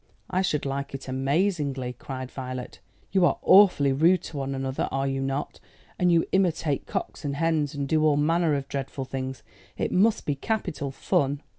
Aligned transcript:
"I 0.31 0.41
should 0.41 0.65
like 0.65 0.95
it 0.95 1.07
amazingly," 1.07 1.93
cried 1.93 2.31
Violet. 2.31 2.79
"You 3.11 3.23
are 3.23 3.37
awfully 3.43 3.93
rude 3.93 4.23
to 4.23 4.37
one 4.37 4.55
another, 4.55 4.89
are 4.91 5.05
you 5.05 5.21
not? 5.21 5.59
And 5.99 6.11
you 6.11 6.25
imitate 6.31 6.87
cocks 6.87 7.23
and 7.23 7.35
hens; 7.35 7.75
and 7.75 7.87
do 7.87 8.03
all 8.03 8.17
manner 8.17 8.55
of 8.55 8.67
dreadful 8.67 9.05
things. 9.05 9.43
It 9.77 9.91
must 9.91 10.25
be 10.25 10.33
capital 10.33 10.89
fun." 10.89 11.43